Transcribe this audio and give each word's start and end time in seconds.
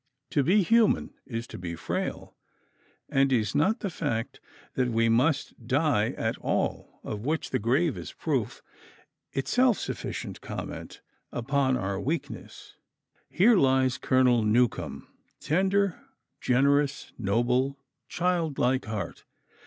To 0.31 0.41
be 0.41 0.63
human 0.63 1.13
is 1.27 1.45
to 1.45 1.59
be 1.59 1.75
frail; 1.75 2.35
and 3.07 3.31
is 3.31 3.53
not 3.53 3.81
the 3.81 3.89
fact 3.91 4.39
that 4.73 4.87
we 4.89 5.09
must 5.09 5.67
die 5.67 6.09
at 6.17 6.39
all, 6.39 6.99
of 7.03 7.23
which 7.23 7.51
the 7.51 7.59
grave 7.59 7.95
is 7.99 8.11
proof, 8.11 8.63
itself 9.31 9.77
sufficient 9.77 10.41
comment 10.41 11.01
upon 11.31 11.77
our 11.77 12.01
weakness? 12.01 12.73
Here 13.29 13.55
lies 13.57 13.99
Colonel 13.99 14.41
Newcome 14.41 15.07
tender, 15.39 16.01
generous, 16.39 17.13
noble, 17.19 17.77
child 18.09 18.57
like 18.57 18.85
heart! 18.85 19.25